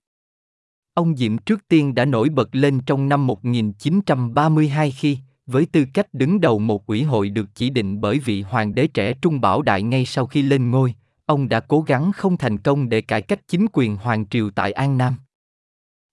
Ông 0.94 1.18
Diệm 1.18 1.38
trước 1.38 1.68
tiên 1.68 1.96
đã 1.96 2.06
nổi 2.06 2.30
bật 2.30 2.56
lên 2.56 2.80
trong 2.86 3.10
năm 3.10 3.28
1932 3.28 4.92
khi, 4.92 5.18
với 5.46 5.66
tư 5.66 5.86
cách 5.94 6.14
đứng 6.14 6.42
đầu 6.42 6.60
một 6.60 6.86
ủy 6.88 7.04
hội 7.04 7.30
được 7.30 7.46
chỉ 7.56 7.70
định 7.70 8.02
bởi 8.02 8.20
vị 8.20 8.42
hoàng 8.42 8.76
đế 8.76 8.88
trẻ 8.88 9.14
Trung 9.22 9.42
Bảo 9.42 9.62
Đại 9.62 9.84
ngay 9.84 10.06
sau 10.06 10.26
khi 10.26 10.42
lên 10.42 10.72
ngôi, 10.72 10.94
ông 11.26 11.50
đã 11.50 11.60
cố 11.60 11.82
gắng 11.82 12.12
không 12.12 12.38
thành 12.38 12.58
công 12.58 12.90
để 12.90 13.02
cải 13.02 13.22
cách 13.22 13.40
chính 13.48 13.66
quyền 13.74 13.96
hoàng 13.96 14.26
triều 14.30 14.50
tại 14.50 14.72
An 14.72 14.98
Nam. 14.98 15.16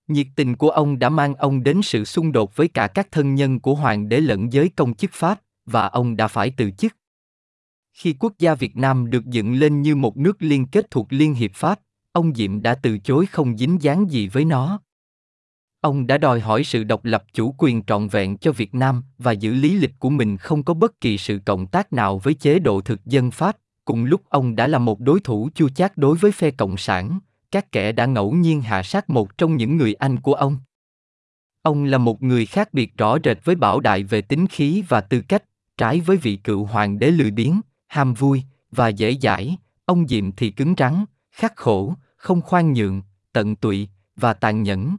Nhiệt 0.09 0.27
tình 0.37 0.57
của 0.57 0.71
ông 0.71 0.99
đã 0.99 1.09
mang 1.09 1.35
ông 1.35 1.63
đến 1.63 1.83
sự 1.83 2.05
xung 2.05 2.33
đột 2.33 2.57
với 2.57 2.69
cả 2.69 2.87
các 2.87 3.09
thân 3.11 3.35
nhân 3.35 3.61
của 3.61 3.75
hoàng 3.75 4.09
đế 4.09 4.21
lẫn 4.21 4.53
giới 4.53 4.69
công 4.69 4.95
chức 4.95 5.11
Pháp, 5.13 5.41
và 5.67 5.87
ông 5.87 6.17
đã 6.17 6.29
phải 6.29 6.53
từ 6.57 6.71
chức. 6.71 6.97
Khi 7.93 8.15
quốc 8.19 8.33
gia 8.39 8.55
Việt 8.55 8.77
Nam 8.77 9.11
được 9.11 9.27
dựng 9.27 9.55
lên 9.55 9.83
như 9.83 9.97
một 9.97 10.17
nước 10.17 10.37
liên 10.43 10.67
kết 10.67 10.91
thuộc 10.91 11.07
Liên 11.11 11.35
Hiệp 11.35 11.51
Pháp, 11.55 11.81
ông 12.13 12.35
Diệm 12.35 12.63
đã 12.63 12.75
từ 12.75 12.99
chối 12.99 13.27
không 13.27 13.57
dính 13.57 13.83
dáng 13.83 14.11
gì 14.11 14.29
với 14.29 14.45
nó. 14.45 14.81
Ông 15.81 16.07
đã 16.07 16.19
đòi 16.19 16.41
hỏi 16.41 16.65
sự 16.65 16.85
độc 16.85 17.05
lập 17.05 17.25
chủ 17.33 17.55
quyền 17.59 17.83
trọn 17.83 18.09
vẹn 18.09 18.37
cho 18.37 18.53
Việt 18.53 18.75
Nam 18.75 19.03
và 19.19 19.33
giữ 19.33 19.55
lý 19.55 19.75
lịch 19.75 19.99
của 19.99 20.11
mình 20.11 20.37
không 20.37 20.63
có 20.63 20.75
bất 20.75 21.01
kỳ 21.01 21.19
sự 21.19 21.41
cộng 21.45 21.67
tác 21.67 21.93
nào 21.93 22.19
với 22.19 22.35
chế 22.35 22.59
độ 22.59 22.81
thực 22.81 23.07
dân 23.07 23.31
Pháp, 23.31 23.57
cùng 23.85 24.05
lúc 24.05 24.21
ông 24.29 24.57
đã 24.57 24.67
là 24.67 24.79
một 24.79 25.01
đối 25.01 25.21
thủ 25.21 25.49
chua 25.55 25.69
chát 25.69 25.97
đối 25.97 26.17
với 26.17 26.33
phe 26.33 26.51
Cộng 26.51 26.77
sản, 26.77 27.19
các 27.51 27.73
kẻ 27.73 27.93
đã 27.93 28.07
ngẫu 28.07 28.33
nhiên 28.33 28.63
hạ 28.63 28.83
sát 28.83 29.11
một 29.11 29.39
trong 29.39 29.57
những 29.57 29.77
người 29.77 29.95
anh 29.95 30.21
của 30.21 30.35
ông. 30.35 30.59
Ông 31.63 31.85
là 31.85 31.99
một 31.99 32.23
người 32.23 32.47
khác 32.47 32.75
biệt 32.75 32.97
rõ 32.97 33.17
rệt 33.25 33.45
với 33.45 33.55
Bảo 33.55 33.81
Đại 33.81 34.03
về 34.03 34.23
tính 34.23 34.47
khí 34.47 34.83
và 34.89 35.01
tư 35.01 35.21
cách, 35.29 35.45
trái 35.77 36.01
với 36.01 36.17
vị 36.17 36.37
cựu 36.37 36.65
hoàng 36.65 36.99
đế 36.99 37.11
lười 37.11 37.31
biếng, 37.31 37.61
ham 37.93 38.15
vui 38.15 38.43
và 38.71 38.89
dễ 38.89 39.17
dãi, 39.23 39.57
ông 39.85 40.09
Diệm 40.09 40.33
thì 40.33 40.51
cứng 40.51 40.75
rắn, 40.79 41.05
khắc 41.33 41.57
khổ, 41.57 41.95
không 42.17 42.41
khoan 42.41 42.73
nhượng, 42.73 43.03
tận 43.33 43.57
tụy 43.57 43.89
và 44.17 44.35
tàn 44.35 44.63
nhẫn. 44.63 44.97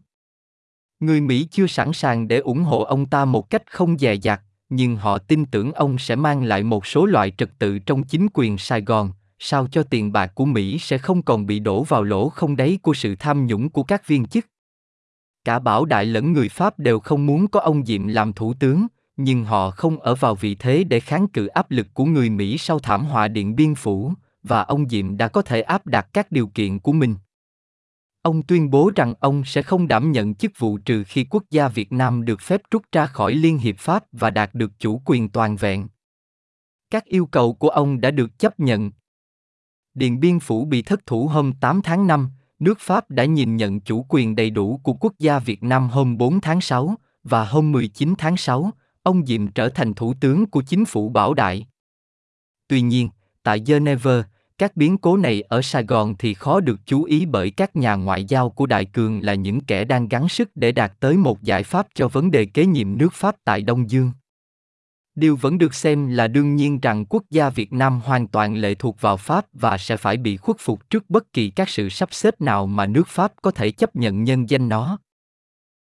Người 1.00 1.21
Mỹ 1.21 1.47
chưa 1.51 1.67
sẵn 1.67 1.93
sàng 1.93 2.27
để 2.27 2.38
ủng 2.38 2.63
hộ 2.63 2.83
ông 2.83 3.05
ta 3.05 3.25
một 3.25 3.50
cách 3.50 3.71
không 3.71 3.97
dè 3.97 4.13
dặt, 4.15 4.41
nhưng 4.69 4.95
họ 4.95 5.17
tin 5.17 5.45
tưởng 5.45 5.71
ông 5.71 5.97
sẽ 5.97 6.15
mang 6.15 6.43
lại 6.43 6.63
một 6.63 6.85
số 6.85 7.05
loại 7.05 7.31
trật 7.38 7.50
tự 7.59 7.79
trong 7.79 8.03
chính 8.03 8.27
quyền 8.33 8.57
Sài 8.57 8.81
Gòn, 8.81 9.12
sao 9.39 9.67
cho 9.67 9.83
tiền 9.83 10.12
bạc 10.12 10.31
của 10.35 10.45
Mỹ 10.45 10.77
sẽ 10.79 10.97
không 10.97 11.21
còn 11.21 11.45
bị 11.45 11.59
đổ 11.59 11.83
vào 11.83 12.03
lỗ 12.03 12.29
không 12.29 12.55
đáy 12.55 12.79
của 12.81 12.93
sự 12.93 13.15
tham 13.19 13.45
nhũng 13.45 13.69
của 13.69 13.83
các 13.83 14.07
viên 14.07 14.25
chức. 14.25 14.45
Cả 15.45 15.59
Bảo 15.59 15.85
Đại 15.85 16.05
lẫn 16.05 16.33
người 16.33 16.50
Pháp 16.50 16.79
đều 16.79 17.00
không 17.00 17.25
muốn 17.25 17.47
có 17.47 17.59
ông 17.59 17.85
Diệm 17.85 18.07
làm 18.07 18.33
thủ 18.33 18.53
tướng, 18.53 18.88
nhưng 19.17 19.46
họ 19.46 19.72
không 19.72 20.00
ở 20.00 20.15
vào 20.15 20.36
vị 20.36 20.55
thế 20.55 20.84
để 20.84 21.00
kháng 21.00 21.27
cự 21.27 21.48
áp 21.48 21.72
lực 21.72 21.88
của 21.93 22.05
người 22.05 22.29
Mỹ 22.29 22.58
sau 22.58 22.79
thảm 22.79 23.05
họa 23.05 23.27
Điện 23.27 23.55
Biên 23.55 23.75
Phủ, 23.75 24.13
và 24.43 24.62
ông 24.62 24.89
Diệm 24.89 25.17
đã 25.17 25.27
có 25.27 25.41
thể 25.41 25.62
áp 25.62 25.88
đặt 25.88 26.08
các 26.13 26.32
điều 26.32 26.48
kiện 26.48 26.79
của 26.79 26.91
mình. 26.91 27.15
Ông 28.22 28.41
tuyên 28.41 28.70
bố 28.70 28.91
rằng 28.96 29.13
ông 29.20 29.46
sẽ 29.46 29.62
không 29.62 29.88
đảm 29.88 30.12
nhận 30.12 30.36
chức 30.36 30.51
vụ 30.58 30.77
trừ 30.77 31.03
khi 31.08 31.25
quốc 31.29 31.43
gia 31.50 31.67
Việt 31.67 31.91
Nam 31.91 32.25
được 32.25 32.41
phép 32.41 32.62
rút 32.72 32.84
ra 32.91 33.05
khỏi 33.05 33.36
Liên 33.36 33.58
Hiệp 33.58 33.77
Pháp 33.77 34.03
và 34.12 34.29
đạt 34.29 34.53
được 34.53 34.72
chủ 34.79 35.01
quyền 35.05 35.29
toàn 35.29 35.55
vẹn. 35.55 35.88
Các 36.89 37.05
yêu 37.05 37.25
cầu 37.25 37.53
của 37.53 37.70
ông 37.70 38.01
đã 38.01 38.12
được 38.12 38.39
chấp 38.39 38.60
nhận. 38.60 38.91
Điện 39.93 40.20
Biên 40.20 40.39
Phủ 40.39 40.65
bị 40.65 40.82
thất 40.82 41.05
thủ 41.05 41.27
hôm 41.27 41.53
8 41.53 41.82
tháng 41.82 42.08
5, 42.08 42.29
nước 42.60 42.79
Pháp 42.79 43.12
đã 43.12 43.25
nhìn 43.25 43.55
nhận 43.55 43.79
chủ 43.79 44.05
quyền 44.10 44.36
đầy 44.36 44.50
đủ 44.50 44.79
của 44.84 44.93
quốc 44.93 45.13
gia 45.20 45.39
Việt 45.39 45.63
Nam 45.63 45.89
hôm 45.89 46.17
4 46.17 46.41
tháng 46.41 46.62
6, 46.62 46.96
và 47.24 47.46
hôm 47.46 47.72
19 47.72 48.13
tháng 48.17 48.38
6, 48.38 48.72
ông 49.03 49.25
Diệm 49.25 49.48
trở 49.48 49.69
thành 49.69 49.93
thủ 49.93 50.13
tướng 50.19 50.45
của 50.45 50.62
chính 50.62 50.86
phủ 50.86 51.10
Bảo 51.10 51.33
Đại. 51.33 51.67
Tuy 52.67 52.81
nhiên, 52.81 53.10
tại 53.43 53.62
Geneva, 53.65 54.24
các 54.57 54.77
biến 54.77 54.98
cố 54.98 55.17
này 55.17 55.41
ở 55.41 55.62
Sài 55.62 55.83
Gòn 55.83 56.15
thì 56.19 56.33
khó 56.33 56.60
được 56.60 56.79
chú 56.86 57.03
ý 57.03 57.25
bởi 57.25 57.51
các 57.51 57.75
nhà 57.75 57.95
ngoại 57.95 58.25
giao 58.25 58.50
của 58.50 58.65
Đại 58.65 58.86
Cường 58.86 59.24
là 59.24 59.33
những 59.33 59.62
kẻ 59.62 59.86
đang 59.86 60.07
gắng 60.07 60.29
sức 60.29 60.50
để 60.55 60.72
đạt 60.72 60.93
tới 61.00 61.17
một 61.17 61.43
giải 61.43 61.63
pháp 61.63 61.88
cho 61.95 62.07
vấn 62.07 62.31
đề 62.31 62.45
kế 62.45 62.65
nhiệm 62.65 62.98
nước 62.98 63.13
Pháp 63.13 63.36
tại 63.43 63.62
Đông 63.62 63.89
Dương. 63.89 64.12
Điều 65.15 65.36
vẫn 65.36 65.57
được 65.57 65.74
xem 65.74 66.07
là 66.07 66.27
đương 66.27 66.55
nhiên 66.55 66.79
rằng 66.79 67.05
quốc 67.05 67.24
gia 67.29 67.50
Việt 67.50 67.74
Nam 67.74 68.01
hoàn 68.03 68.27
toàn 68.27 68.55
lệ 68.55 68.75
thuộc 68.75 69.01
vào 69.01 69.17
Pháp 69.17 69.45
và 69.53 69.77
sẽ 69.77 69.98
phải 69.98 70.17
bị 70.17 70.38
khuất 70.38 70.57
phục 70.60 70.89
trước 70.89 71.10
bất 71.10 71.33
kỳ 71.33 71.50
các 71.50 71.69
sự 71.69 71.89
sắp 71.89 72.10
xếp 72.12 72.41
nào 72.41 72.67
mà 72.67 72.86
nước 72.86 73.07
Pháp 73.07 73.33
có 73.41 73.51
thể 73.51 73.72
chấp 73.72 73.95
nhận 73.95 74.24
nhân 74.24 74.50
danh 74.50 74.69
nó, 74.69 74.98